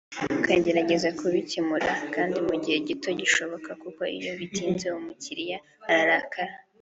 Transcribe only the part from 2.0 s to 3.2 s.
kandi mu gihe gito